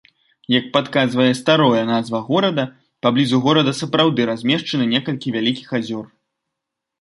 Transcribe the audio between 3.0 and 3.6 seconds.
паблізу